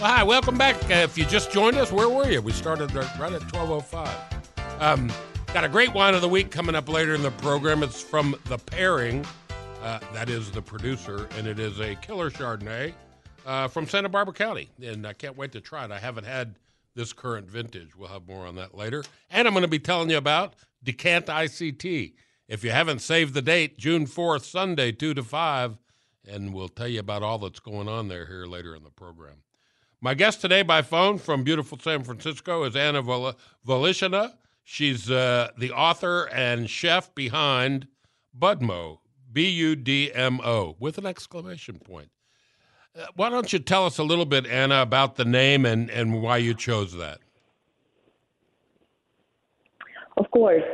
[0.00, 0.82] Well, hi, welcome back.
[0.84, 2.40] Uh, if you just joined us, where were you?
[2.40, 4.80] We started right at 12.05.
[4.80, 5.12] Um,
[5.52, 7.82] got a great wine of the week coming up later in the program.
[7.82, 9.26] It's from The Pairing.
[9.82, 12.94] Uh, that is the producer, and it is a killer Chardonnay
[13.44, 14.70] uh, from Santa Barbara County.
[14.82, 15.90] And I can't wait to try it.
[15.90, 16.54] I haven't had
[16.94, 17.94] this current vintage.
[17.94, 19.04] We'll have more on that later.
[19.28, 22.14] And I'm going to be telling you about Decant ICT.
[22.48, 25.76] If you haven't saved the date, June 4th, Sunday, 2 to 5,
[26.26, 29.42] and we'll tell you about all that's going on there here later in the program.
[30.02, 33.34] My guest today by phone from beautiful San Francisco is Anna Vol-
[33.66, 34.32] Voloshyna.
[34.64, 37.86] She's uh, the author and chef behind
[38.38, 42.08] Budmo, B U D M O, with an exclamation point.
[42.98, 46.22] Uh, why don't you tell us a little bit, Anna, about the name and, and
[46.22, 47.18] why you chose that?
[50.16, 50.64] Of course.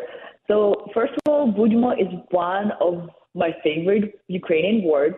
[0.46, 5.16] So, first of all, Budmo is one of my favorite Ukrainian words.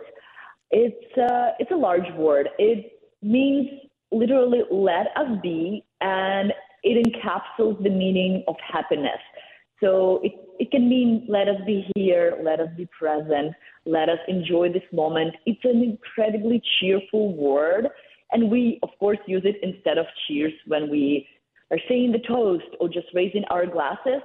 [0.71, 2.49] It's, uh, it's a large word.
[2.59, 3.69] It means
[4.11, 9.21] literally let us be and it encapsulates the meaning of happiness.
[9.81, 14.19] So it, it can mean let us be here, let us be present, let us
[14.27, 15.35] enjoy this moment.
[15.47, 17.89] It's an incredibly cheerful word.
[18.33, 21.27] And we, of course, use it instead of cheers when we
[21.71, 24.23] are saying the toast or just raising our glasses.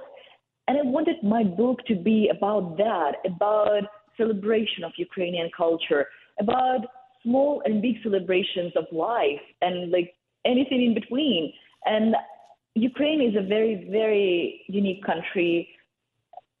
[0.66, 3.82] And I wanted my book to be about that, about
[4.16, 6.06] celebration of Ukrainian culture,
[6.40, 6.80] about
[7.24, 10.14] small and big celebrations of life and like
[10.44, 11.52] anything in between.
[11.86, 12.14] And
[12.74, 15.68] Ukraine is a very, very unique country.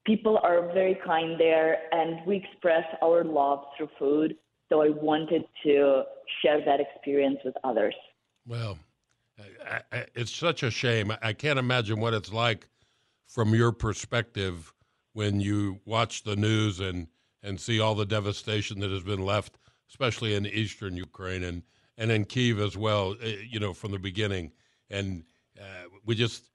[0.06, 4.36] People are very kind there, and we express our love through food.
[4.68, 6.02] So I wanted to
[6.42, 7.94] share that experience with others.
[8.46, 8.78] Well,
[9.66, 11.12] I, I, it's such a shame.
[11.22, 12.68] I can't imagine what it's like
[13.26, 14.72] from your perspective
[15.12, 17.08] when you watch the news and,
[17.42, 19.58] and see all the devastation that has been left
[19.88, 21.62] especially in eastern Ukraine and
[21.96, 23.14] and in Kiev as well.
[23.22, 24.52] Eh, you know, from the beginning,
[24.90, 25.24] and
[25.60, 26.50] uh, we just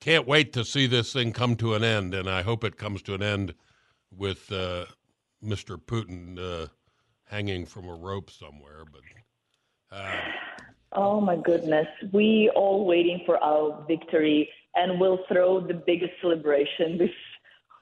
[0.00, 2.14] can't wait to see this thing come to an end.
[2.14, 3.54] And I hope it comes to an end
[4.10, 4.86] with uh,
[5.44, 5.76] Mr.
[5.76, 6.68] Putin uh,
[7.24, 8.84] hanging from a rope somewhere.
[8.90, 10.20] But uh,
[10.92, 16.98] oh my goodness, we all waiting for our victory, and we'll throw the biggest celebration
[16.98, 17.10] this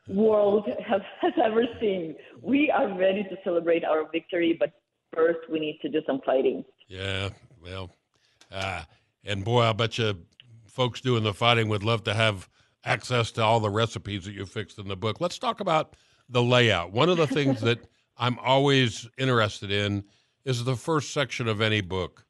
[0.08, 2.14] world has, has ever seen.
[2.42, 4.72] We are ready to celebrate our victory, but
[5.14, 6.64] first we need to do some fighting.
[6.88, 7.30] Yeah,
[7.62, 7.90] well,
[8.50, 8.82] uh,
[9.24, 10.18] and boy, I bet you
[10.66, 12.48] folks doing the fighting would love to have
[12.84, 15.20] access to all the recipes that you fixed in the book.
[15.20, 15.96] Let's talk about
[16.28, 16.92] the layout.
[16.92, 17.78] One of the things that
[18.16, 20.04] I'm always interested in
[20.44, 22.24] is the first section of any book.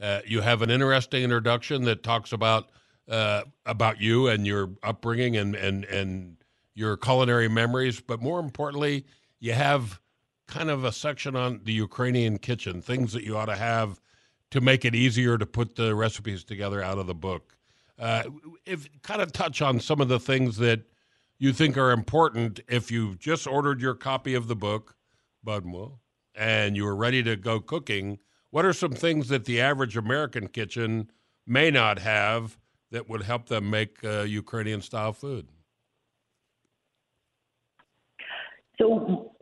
[0.00, 2.70] Uh, you have an interesting introduction that talks about
[3.08, 6.36] uh, about you and your upbringing and and and
[6.74, 9.06] your culinary memories, but more importantly,
[9.40, 10.00] you have
[10.46, 14.00] kind of a section on the Ukrainian kitchen, things that you ought to have
[14.50, 17.56] to make it easier to put the recipes together out of the book.
[17.98, 18.24] Uh,
[18.66, 20.82] if kind of touch on some of the things that
[21.38, 24.96] you think are important if you've just ordered your copy of the book,
[25.44, 25.98] Budmo,
[26.34, 28.18] and you are ready to go cooking.
[28.50, 31.10] What are some things that the average American kitchen
[31.46, 32.58] may not have
[32.90, 35.48] that would help them make uh, Ukrainian style food?
[38.78, 39.32] So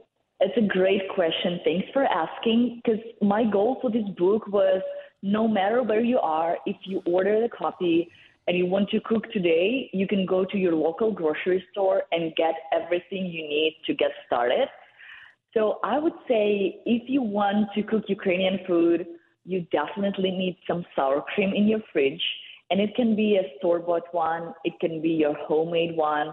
[0.41, 1.61] it's a great question.
[1.65, 2.81] Thanks for asking.
[2.85, 4.83] Because my goal for this book was
[5.23, 8.11] no matter where you are, if you order the copy
[8.49, 12.35] and you want to cook today, you can go to your local grocery store and
[12.35, 14.69] get everything you need to get started.
[15.55, 19.07] So I would say if you want to cook Ukrainian food,
[19.45, 22.23] you definitely need some sour cream in your fridge.
[22.71, 26.29] And it can be a store bought one, it can be your homemade one.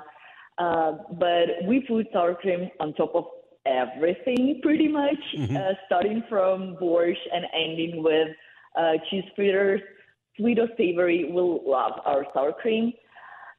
[0.59, 3.25] Uh, but we put sour cream on top of
[3.65, 5.55] everything pretty much, mm-hmm.
[5.55, 8.27] uh, starting from borscht and ending with
[8.77, 9.81] uh, cheese fritters.
[10.37, 12.93] Sweet or savory will love our sour cream.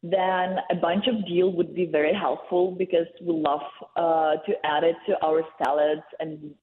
[0.02, 3.60] Then a bunch of dill would be very helpful because we love
[3.96, 6.54] uh, to add it to our salads and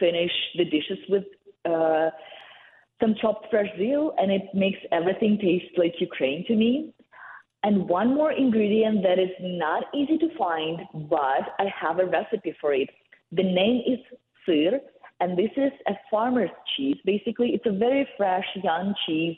[0.00, 1.24] finish the dishes with
[1.66, 2.10] uh,
[3.00, 6.94] some chopped fresh dill, and it makes everything taste like Ukraine to me.
[7.66, 12.54] And one more ingredient that is not easy to find, but I have a recipe
[12.60, 12.88] for it.
[13.32, 13.98] The name is
[14.46, 14.78] syr,
[15.18, 16.96] and this is a farmer's cheese.
[17.04, 19.36] Basically, it's a very fresh, young cheese,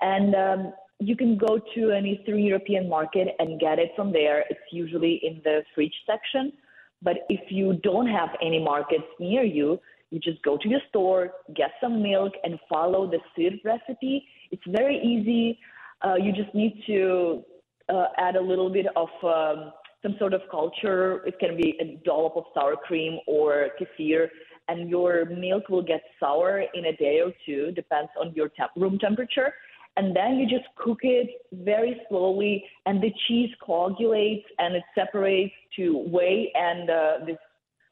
[0.00, 4.44] and um, you can go to an Eastern European market and get it from there.
[4.50, 6.52] It's usually in the fridge section.
[7.00, 9.78] But if you don't have any markets near you,
[10.10, 14.26] you just go to your store, get some milk, and follow the syr recipe.
[14.50, 15.60] It's very easy.
[16.04, 17.44] Uh, you just need to
[17.88, 21.24] uh, add a little bit of um, some sort of culture.
[21.26, 24.28] It can be a dollop of sour cream or kefir,
[24.68, 28.72] and your milk will get sour in a day or two, depends on your temp-
[28.76, 29.54] room temperature.
[29.96, 35.54] And then you just cook it very slowly, and the cheese coagulates and it separates
[35.76, 37.38] to whey and uh, this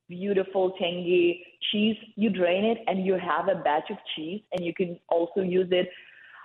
[0.08, 1.96] beautiful tangy cheese.
[2.14, 5.68] You drain it, and you have a batch of cheese, and you can also use
[5.72, 5.88] it.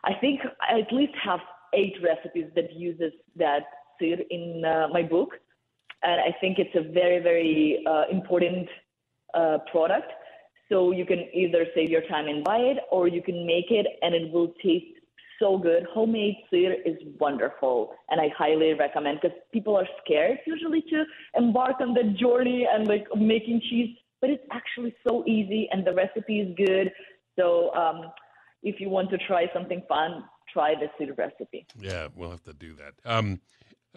[0.03, 1.41] I think I at least have
[1.73, 3.63] eight recipes that uses that
[3.99, 5.29] syr in uh, my book,
[6.03, 8.67] and I think it's a very very uh, important
[9.33, 10.11] uh, product.
[10.69, 13.85] So you can either save your time and buy it, or you can make it,
[14.01, 14.95] and it will taste
[15.37, 15.85] so good.
[15.93, 21.03] Homemade syr is wonderful, and I highly recommend because people are scared usually to
[21.35, 25.93] embark on the journey and like making cheese, but it's actually so easy, and the
[25.93, 26.91] recipe is good.
[27.37, 28.11] So um,
[28.63, 31.65] if you want to try something fun, try the syr recipe.
[31.79, 32.93] Yeah, we'll have to do that.
[33.05, 33.39] Um,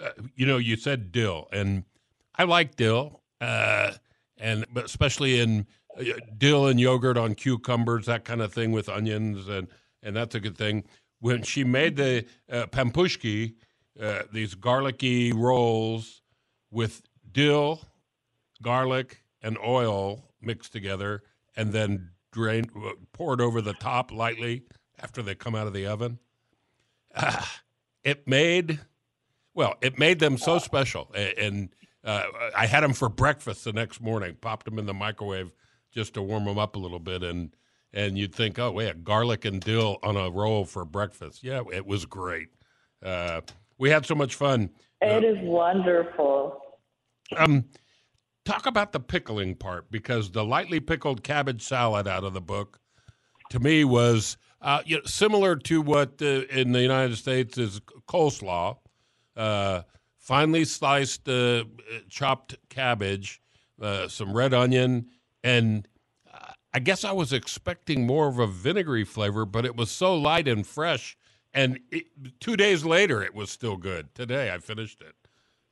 [0.01, 1.85] uh, you know, you said dill, and
[2.37, 3.93] I like dill, uh,
[4.39, 5.67] and but especially in
[5.99, 6.05] uh,
[6.37, 9.69] dill and yogurt on cucumbers, that kind of thing with onions, and
[10.03, 10.85] and that's a good thing.
[11.21, 13.55] When she made the uh, pampushki,
[14.01, 16.23] uh, these garlicky rolls
[16.71, 17.03] with
[17.33, 17.81] dill,
[18.63, 21.23] garlic, and oil mixed together,
[21.57, 24.63] and then drained, uh, poured over the top lightly
[25.01, 26.19] after they come out of the oven
[27.15, 27.45] uh,
[28.05, 28.81] it made
[29.55, 31.69] well, it made them so special, and
[32.03, 32.25] uh,
[32.57, 34.37] I had them for breakfast the next morning.
[34.41, 35.53] Popped them in the microwave
[35.93, 37.55] just to warm them up a little bit, and
[37.93, 41.45] and you'd think, oh wait, garlic and dill on a roll for breakfast.
[41.45, 42.49] Yeah, it was great.
[43.03, 43.43] Uh,
[43.79, 44.71] we had so much fun.
[45.01, 46.61] It is wonderful.
[47.37, 47.65] Um,
[48.45, 52.81] talk about the pickling part because the lightly pickled cabbage salad out of the book
[53.51, 57.81] to me was uh, you know, similar to what uh, in the United States is
[58.09, 58.79] coleslaw,
[59.37, 59.83] uh,
[60.17, 61.65] finely sliced, uh,
[62.09, 63.43] chopped cabbage,
[63.81, 65.07] uh, some red onion,
[65.43, 65.87] and
[66.33, 70.17] uh, I guess I was expecting more of a vinegary flavor, but it was so
[70.17, 71.15] light and fresh.
[71.53, 72.07] And it,
[72.41, 74.15] two days later, it was still good.
[74.15, 75.15] Today, I finished it.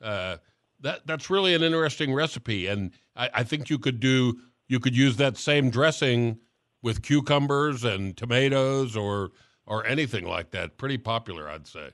[0.00, 4.94] that that's really an interesting recipe, and I, I think you could do you could
[4.94, 6.38] use that same dressing
[6.82, 9.30] with cucumbers and tomatoes or
[9.66, 10.76] or anything like that.
[10.76, 11.90] Pretty popular, I'd say.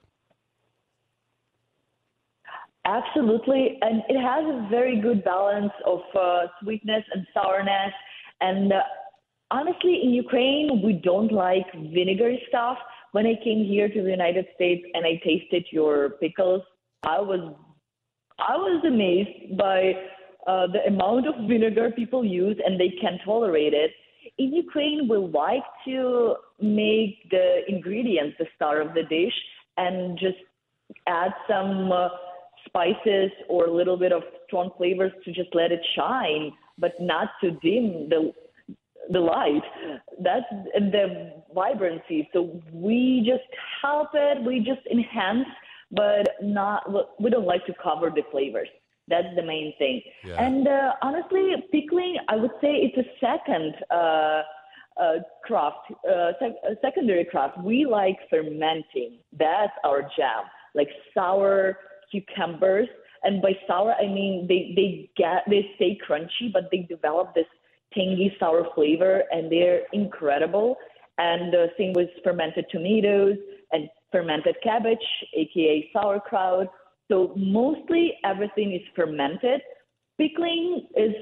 [2.87, 7.93] Absolutely, and it has a very good balance of uh, sweetness and sourness.
[8.41, 8.81] And uh,
[9.51, 12.79] honestly, in Ukraine, we don't like vinegary stuff.
[13.13, 16.63] When I came here to the United States and I tasted your pickles,
[17.03, 17.55] I was
[18.39, 19.93] I was amazed by
[20.47, 23.91] uh, the amount of vinegar people use, and they can tolerate it
[24.39, 29.35] in Ukraine, we like to make the ingredients the star of the dish
[29.77, 30.39] and just
[31.07, 32.09] add some uh,
[32.67, 37.29] spices or a little bit of strong flavors to just let it shine, but not
[37.43, 38.33] to dim the
[39.11, 39.63] the light.
[40.23, 40.45] That's
[40.75, 42.29] the vibrancy.
[42.33, 43.49] So we just
[43.81, 44.45] help it.
[44.45, 45.49] We just enhance,
[45.91, 47.21] but not.
[47.21, 48.69] We don't like to cover the flavors.
[49.09, 50.03] That's the main thing.
[50.25, 50.43] Yeah.
[50.43, 54.43] And uh, honestly, pickling, I would say it's a second uh,
[55.01, 57.59] uh, craft, uh, sec- secondary craft.
[57.63, 59.19] We like fermenting.
[59.39, 60.45] That's our jam.
[60.75, 61.79] Like sour
[62.11, 62.89] cucumbers,
[63.23, 67.47] and by sour I mean they they get they stay crunchy, but they develop this
[67.95, 70.77] tangy sour flavor, and they're incredible.
[71.19, 73.37] And the same with fermented tomatoes
[73.73, 74.99] and fermented cabbage,
[75.35, 76.69] aka sauerkraut
[77.09, 79.61] so mostly everything is fermented.
[80.19, 81.15] Pickling is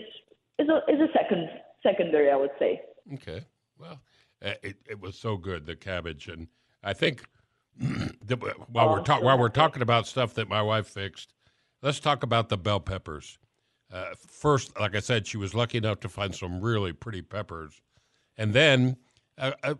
[0.58, 1.48] is a is a second
[1.82, 2.80] secondary, I would say.
[3.14, 3.44] Okay.
[3.78, 4.00] Well,
[4.44, 6.48] uh, it it was so good the cabbage, and
[6.82, 7.24] I think
[7.78, 8.36] the,
[8.70, 11.32] while we're talking while we're talking about stuff that my wife fixed,
[11.82, 13.38] let's talk about the bell peppers.
[13.92, 17.80] Uh, first, like I said, she was lucky enough to find some really pretty peppers,
[18.36, 18.96] and then
[19.38, 19.74] uh, uh,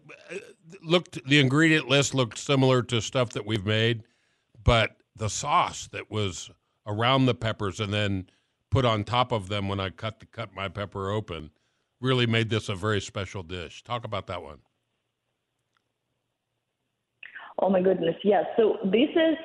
[0.83, 4.05] looked the ingredient list looked similar to stuff that we've made,
[4.63, 6.51] but the sauce that was
[6.87, 8.27] around the peppers and then
[8.71, 11.51] put on top of them when I cut the, cut my pepper open
[12.01, 13.83] really made this a very special dish.
[13.83, 14.59] Talk about that one.
[17.59, 18.45] Oh my goodness, yes.
[18.57, 19.37] So this is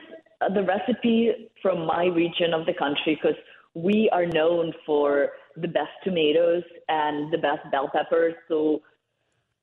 [0.54, 3.38] the recipe from my region of the country because
[3.74, 8.34] we are known for the best tomatoes and the best bell peppers.
[8.50, 8.82] So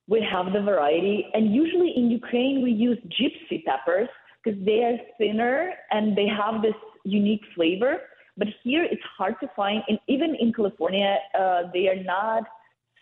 [0.07, 1.27] we have the variety.
[1.35, 4.09] And usually in Ukraine, we use gypsy peppers
[4.49, 6.75] because they are thinner and they have this
[7.05, 7.99] unique flavor.
[8.37, 12.45] But here it's hard to find, and even in California, uh, they are not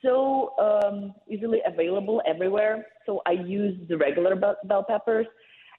[0.02, 2.86] so um, easily available everywhere.
[3.04, 5.26] So I use the regular bell peppers.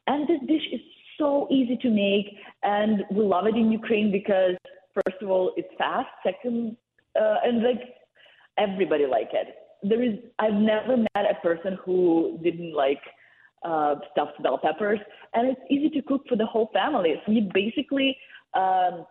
[0.05, 0.81] And this dish is
[1.17, 2.27] so easy to make,
[2.63, 4.55] and we love it in Ukraine because,
[4.93, 6.07] first of all, it's fast.
[6.23, 6.77] Second,
[7.19, 7.81] uh, and like
[8.57, 9.55] everybody like it.
[9.83, 13.01] There is, I've never met a person who didn't like
[13.63, 14.99] uh, stuffed bell peppers,
[15.33, 17.15] and it's easy to cook for the whole family.
[17.25, 18.17] So you basically
[18.53, 19.05] um,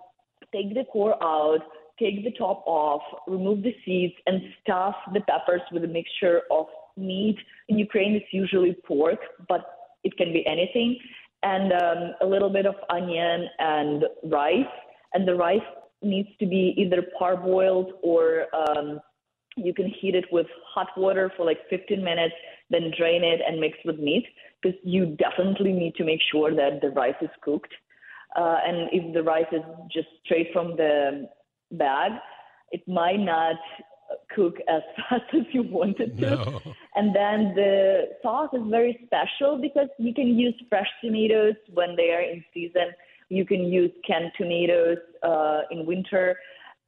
[0.52, 1.60] take the core out,
[1.98, 6.66] take the top off, remove the seeds, and stuff the peppers with a mixture of
[6.96, 7.36] meat.
[7.68, 9.62] In Ukraine, it's usually pork, but
[10.04, 10.98] it can be anything,
[11.42, 14.74] and um, a little bit of onion and rice.
[15.14, 15.60] And the rice
[16.02, 19.00] needs to be either parboiled or um,
[19.56, 22.34] you can heat it with hot water for like 15 minutes,
[22.70, 24.26] then drain it and mix with meat
[24.62, 27.72] because you definitely need to make sure that the rice is cooked.
[28.36, 31.28] Uh, and if the rice is just straight from the
[31.72, 32.12] bag,
[32.72, 33.56] it might not
[34.34, 36.30] cook as fast as you want it to.
[36.30, 36.62] No.
[36.94, 42.10] And then the sauce is very special because you can use fresh tomatoes when they
[42.10, 42.88] are in season.
[43.28, 46.36] You can use canned tomatoes uh, in winter,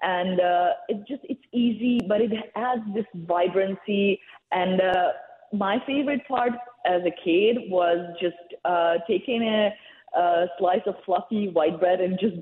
[0.02, 4.20] and uh, it's just it's easy, but it adds this vibrancy.
[4.52, 5.08] And uh,
[5.52, 6.52] my favorite part
[6.86, 9.70] as a kid was just uh, taking a,
[10.18, 12.36] a slice of fluffy white bread and just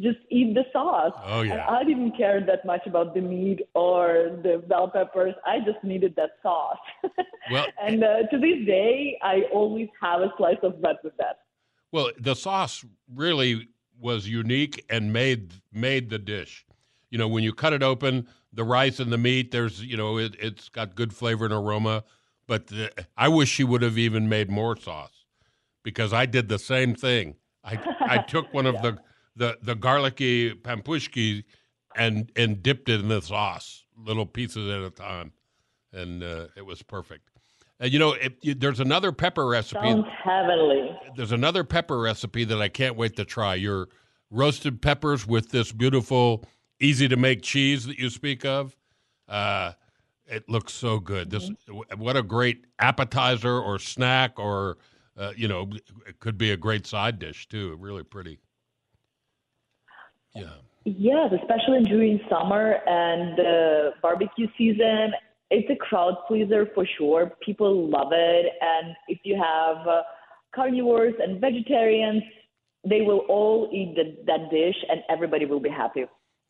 [0.00, 1.12] just eat the sauce.
[1.24, 1.52] Oh yeah.
[1.52, 5.34] And I didn't care that much about the meat or the bell peppers.
[5.46, 6.78] I just needed that sauce.
[7.50, 11.40] Well, and uh, to this day, I always have a slice of bread with that.
[11.90, 13.68] Well, the sauce really
[14.00, 16.64] was unique and made made the dish.
[17.12, 20.16] You know, when you cut it open, the rice and the meat, there's you know,
[20.16, 22.04] it, has got good flavor and aroma.
[22.46, 25.26] But the, I wish she would have even made more sauce
[25.82, 27.36] because I did the same thing.
[27.62, 28.80] I I took one of yeah.
[28.82, 28.98] the
[29.36, 31.44] the the garlicky pampushki
[31.94, 35.32] and and dipped it in the sauce, little pieces at a time,
[35.92, 37.28] and uh, it was perfect.
[37.78, 39.80] And you know, it, there's another pepper recipe.
[39.82, 40.98] Sounds heavenly.
[41.14, 43.54] There's another pepper recipe that I can't wait to try.
[43.54, 43.88] Your
[44.30, 46.44] roasted peppers with this beautiful,
[46.82, 48.76] easy to make cheese that you speak of.
[49.28, 49.72] Uh,
[50.26, 51.30] it looks so good.
[51.30, 52.00] This mm-hmm.
[52.00, 54.78] what a great appetizer or snack or
[55.16, 55.68] uh, you know,
[56.06, 57.76] it could be a great side dish too.
[57.78, 58.38] Really pretty.
[60.34, 60.54] Yeah.
[60.84, 65.12] Yes, especially during summer and the barbecue season.
[65.50, 67.32] It's a crowd pleaser for sure.
[67.44, 68.46] People love it.
[68.60, 70.02] And if you have uh,
[70.54, 72.22] carnivores and vegetarians,
[72.88, 76.04] they will all eat the, that dish and everybody will be happy.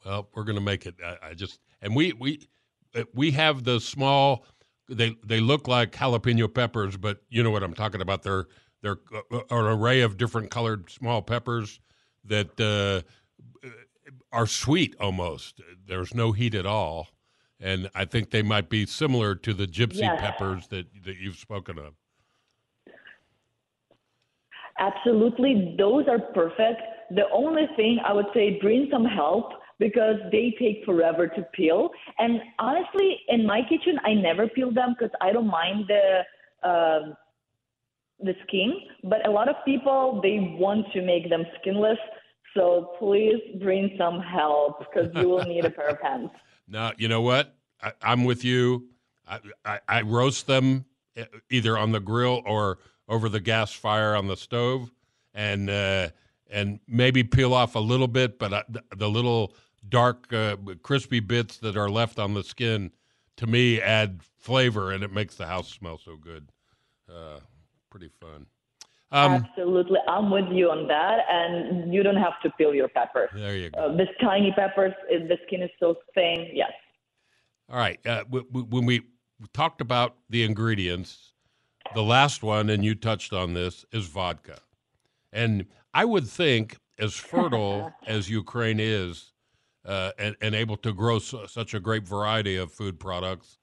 [0.04, 0.94] Well, we're going to make it.
[1.04, 2.48] I, I just, and we, we,
[2.94, 4.44] uh, we have the small,
[4.88, 8.22] they, they look like jalapeno peppers, but you know what I'm talking about.
[8.22, 8.46] They're,
[8.82, 8.98] they're
[9.32, 11.80] uh, an array of different colored small peppers
[12.24, 13.08] that, uh,
[14.32, 15.60] are sweet almost.
[15.86, 17.08] There's no heat at all,
[17.60, 20.20] and I think they might be similar to the gypsy yes.
[20.20, 21.94] peppers that that you've spoken of.
[24.78, 26.80] Absolutely, those are perfect.
[27.10, 31.90] The only thing I would say, bring some help because they take forever to peel.
[32.18, 36.22] And honestly, in my kitchen, I never peel them because I don't mind the.
[36.66, 37.14] Uh,
[38.24, 38.72] the skin,
[39.04, 41.98] but a lot of people they want to make them skinless,
[42.54, 46.30] so please bring some help because you will need a pair of hands.
[46.68, 47.54] No, you know what?
[47.82, 48.86] I, am with you.
[49.26, 50.86] I, I, I, roast them
[51.16, 54.90] eh, either on the grill or over the gas fire on the stove,
[55.34, 56.10] and uh,
[56.52, 58.62] and maybe peel off a little bit, but I,
[58.94, 59.54] the little
[59.88, 62.92] dark, uh, crispy bits that are left on the skin,
[63.38, 66.48] to me, add flavor, and it makes the house smell so good.
[67.10, 67.40] Uh,
[67.90, 68.46] pretty fun.
[69.10, 73.30] Um, Absolutely, I'm with you on that, and you don't have to peel your peppers.
[73.34, 73.78] There you go.
[73.78, 76.48] Uh, this tiny peppers, the skin is so thin.
[76.52, 76.72] Yes.
[77.70, 77.98] All right.
[78.06, 79.02] Uh, when we
[79.52, 81.32] talked about the ingredients,
[81.94, 84.60] the last one, and you touched on this, is vodka.
[85.32, 89.32] And I would think, as fertile as Ukraine is,
[89.84, 93.58] uh, and, and, able to grow so, such a great variety of food products,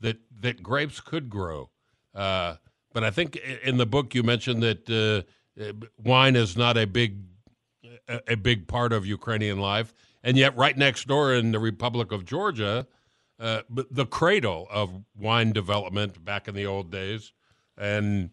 [0.00, 1.68] that that grapes could grow.
[2.14, 2.54] Uh,
[2.92, 4.88] but I think in the book you mentioned that
[5.58, 5.72] uh,
[6.04, 7.18] wine is not a big
[8.28, 12.24] a big part of Ukrainian life, and yet right next door in the Republic of
[12.24, 12.86] Georgia,
[13.40, 17.32] uh, the cradle of wine development back in the old days,
[17.76, 18.30] and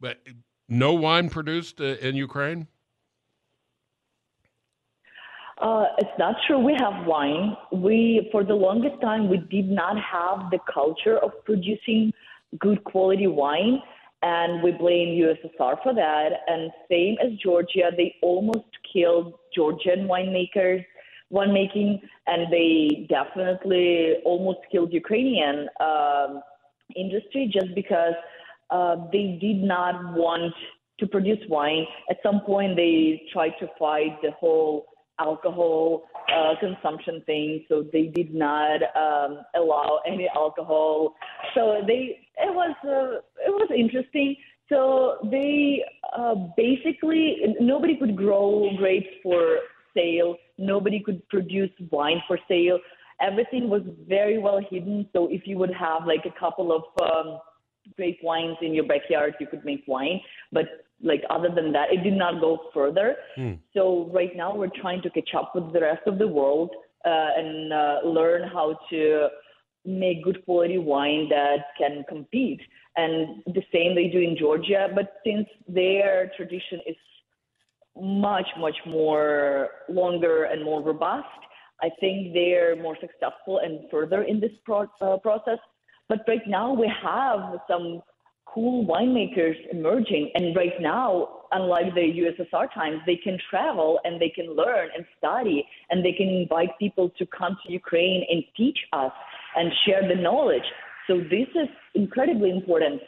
[0.00, 0.20] but
[0.68, 2.68] no wine produced uh, in Ukraine?
[5.64, 6.58] Uh, it's not true.
[6.58, 7.56] We have wine.
[7.72, 12.12] We, for the longest time, we did not have the culture of producing
[12.58, 13.80] good quality wine,
[14.20, 16.28] and we blame USSR for that.
[16.48, 20.84] And same as Georgia, they almost killed Georgian winemakers,
[21.32, 26.42] winemaking, and they definitely almost killed Ukrainian um,
[26.94, 28.12] industry just because
[28.68, 30.52] uh, they did not want
[31.00, 31.86] to produce wine.
[32.10, 36.04] At some point, they tried to fight the whole alcohol
[36.34, 41.14] uh, consumption thing, so they did not um, allow any alcohol.
[41.54, 44.36] So they it was uh, it was interesting.
[44.68, 45.84] So they
[46.16, 49.58] uh, basically nobody could grow grapes for
[49.94, 50.36] sale.
[50.58, 52.78] Nobody could produce wine for sale.
[53.20, 55.08] Everything was very well hidden.
[55.12, 57.38] So if you would have like a couple of um,
[57.96, 60.20] grape wines in your backyard, you could make wine.
[60.50, 63.16] But like other than that, it did not go further.
[63.38, 63.58] Mm.
[63.74, 66.70] So right now we're trying to catch up with the rest of the world
[67.04, 69.28] uh, and uh, learn how to
[69.84, 72.60] make good quality wine that can compete.
[72.96, 76.96] And the same they do in Georgia, but since their tradition is
[77.96, 81.26] much much more longer and more robust,
[81.82, 85.58] I think they're more successful and further in this pro- uh, process.
[86.08, 88.02] But right now we have some
[88.54, 90.30] cool winemakers emerging.
[90.34, 95.04] And right now, unlike the USSR times, they can travel and they can learn and
[95.18, 99.12] study and they can invite people to come to Ukraine and teach us
[99.56, 100.62] and share the knowledge.
[101.06, 103.02] So this is incredibly important.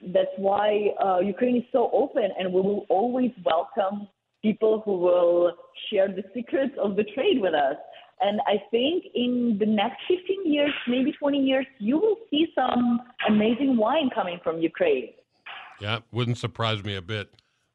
[0.00, 4.08] That's why uh, Ukraine is so open and we will always welcome
[4.42, 5.52] people who will
[5.90, 7.76] share the secrets of the trade with us.
[8.20, 13.00] And I think in the next 15 years, maybe 20 years, you will see some
[13.28, 15.10] amazing wine coming from Ukraine.
[15.80, 17.30] Yeah, wouldn't surprise me a bit.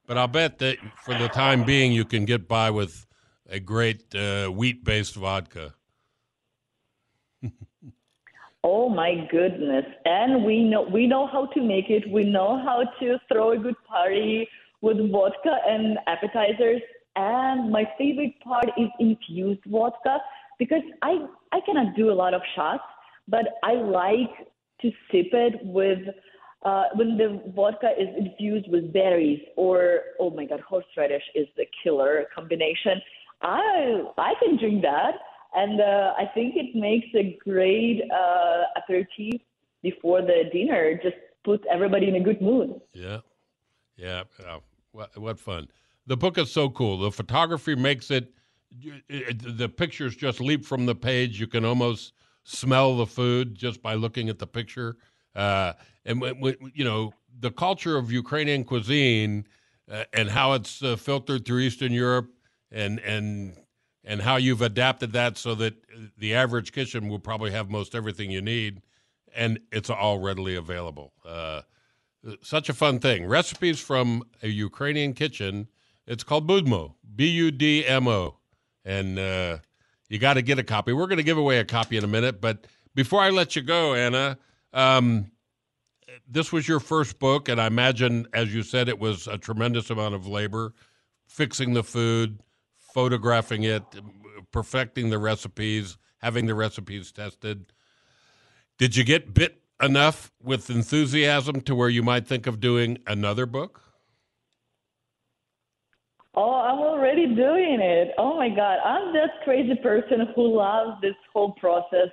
[0.06, 3.06] But I'll bet that for the time being, you can get by with
[3.50, 5.74] a great uh, wheat based vodka.
[8.64, 9.86] oh my goodness.
[10.04, 12.10] And we know we know how to make it.
[12.12, 14.50] We know how to throw a good party
[14.82, 16.82] with vodka and appetizers
[17.16, 20.18] and my favorite part is infused vodka
[20.60, 22.84] because I I cannot do a lot of shots,
[23.28, 24.48] but I like
[24.82, 26.00] to sip it with
[26.66, 31.66] uh, when the vodka is infused with berries or oh my god, horseradish is the
[31.84, 33.02] killer combination.
[33.42, 35.16] I I can drink that,
[35.56, 39.42] and uh, I think it makes a great uh, aperitif
[39.82, 41.00] before the dinner.
[41.02, 42.80] Just puts everybody in a good mood.
[42.94, 43.20] Yeah,
[43.98, 44.24] yeah.
[44.94, 45.68] what, what fun!
[46.08, 47.00] the book is so cool.
[47.00, 48.32] The photography makes it,
[48.80, 51.40] the pictures just leap from the page.
[51.40, 54.98] You can almost smell the food just by looking at the picture.
[55.36, 55.74] Uh,
[56.06, 56.22] and
[56.74, 59.48] you know the culture of Ukrainian cuisine
[59.92, 62.30] uh, and how it's uh, filtered through Eastern Europe,
[62.72, 63.56] and and
[64.04, 65.76] and how you've adapted that so that
[66.18, 68.82] the average kitchen will probably have most everything you need,
[69.36, 71.14] and it's all readily available.
[71.26, 71.62] Uh,
[72.42, 73.26] such a fun thing.
[73.26, 75.68] Recipes from a Ukrainian kitchen
[76.06, 78.38] it's called Budmo, B U D M O.
[78.86, 79.58] And uh,
[80.10, 80.94] you got to get a copy.
[80.94, 82.42] We're going to give away a copy in a minute.
[82.42, 84.38] But before I let you go, Anna,
[84.74, 85.32] um,
[86.28, 87.50] this was your first book.
[87.50, 90.74] And I imagine, as you said, it was a tremendous amount of labor
[91.28, 92.40] fixing the food,
[92.78, 93.84] photographing it,
[94.52, 97.72] perfecting the recipes, having the recipes tested.
[98.78, 103.46] Did you get bit enough with enthusiasm to where you might think of doing another
[103.46, 103.83] book?
[106.36, 108.14] Oh, I'm already doing it.
[108.18, 108.80] Oh my God.
[108.84, 112.10] I'm that crazy person who loves this whole process.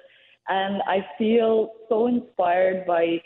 [0.49, 3.23] And I feel so inspired by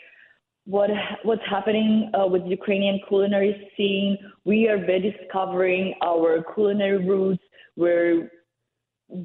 [0.65, 0.89] what
[1.23, 4.17] what's happening uh, with Ukrainian culinary scene.
[4.45, 7.43] We are rediscovering our culinary roots.
[7.75, 8.31] We're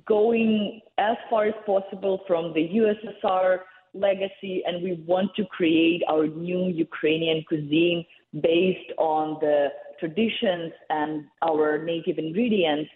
[0.07, 3.59] going as far as possible from the USSR
[3.95, 8.05] legacy, and we want to create our new Ukrainian cuisine
[8.41, 9.69] based on the
[10.01, 12.91] traditions and our native ingredients.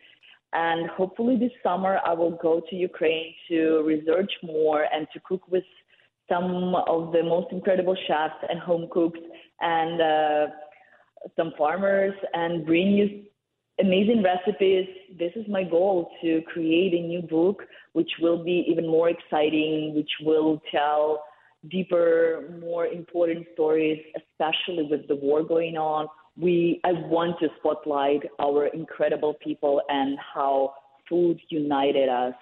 [0.53, 5.43] And hopefully this summer I will go to Ukraine to research more and to cook
[5.49, 5.65] with
[6.29, 9.21] some of the most incredible chefs and home cooks
[9.61, 10.47] and uh,
[11.37, 13.25] some farmers and bring you
[13.81, 14.87] amazing recipes.
[15.19, 17.63] This is my goal to create a new book
[17.93, 21.25] which will be even more exciting, which will tell
[21.71, 26.07] deeper, more important stories, especially with the war going on.
[26.37, 30.75] We, I want to spotlight our incredible people and how
[31.09, 32.35] food united us.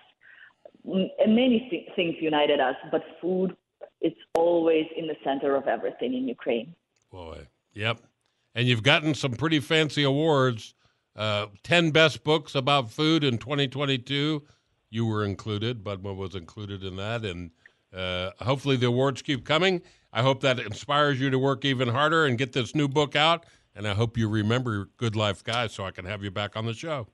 [0.85, 3.55] Many th- things united us, but food
[4.01, 6.75] is always in the center of everything in Ukraine.
[7.11, 8.01] Boy, yep.
[8.55, 10.75] and you've gotten some pretty fancy awards.
[11.15, 14.43] Uh, 10 best books about food in 2022.
[14.91, 15.85] You were included.
[15.85, 17.25] Budmo was included in that.
[17.25, 17.51] And
[17.95, 19.83] uh, hopefully the awards keep coming.
[20.13, 23.47] I hope that inspires you to work even harder and get this new book out.
[23.75, 26.67] And I hope you remember Good Life Guy so I can have you back on
[26.67, 27.09] the show.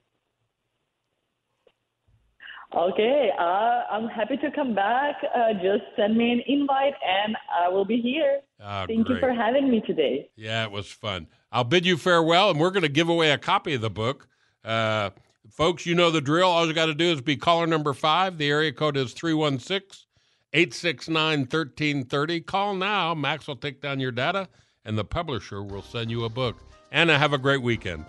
[2.77, 3.43] Okay, uh,
[3.91, 5.15] I'm happy to come back.
[5.35, 8.41] Uh, just send me an invite and I will be here.
[8.61, 9.15] Ah, Thank great.
[9.15, 10.29] you for having me today.
[10.37, 11.29] Yeah, it was fun.
[11.51, 14.29] I'll bid you farewell, and we're going to give away a copy of the book.
[14.63, 15.11] Uh,
[15.51, 16.49] folks, you know the drill.
[16.49, 18.37] All you got to do is be caller number five.
[18.37, 20.07] The area code is 316
[20.53, 22.41] 869 1330.
[22.43, 23.15] Call now.
[23.15, 24.47] Max will take down your data,
[24.89, 26.57] and the publisher will send you a book.
[26.91, 28.07] Anna, have a great weekend.